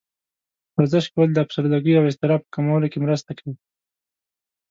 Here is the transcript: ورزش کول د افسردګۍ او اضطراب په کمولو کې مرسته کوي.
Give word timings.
ورزش 0.75 1.05
کول 1.13 1.29
د 1.33 1.37
افسردګۍ 1.45 1.93
او 1.95 2.03
اضطراب 2.09 2.41
په 2.43 2.49
کمولو 2.55 2.91
کې 2.91 3.01
مرسته 3.05 3.31
کوي. 3.39 3.55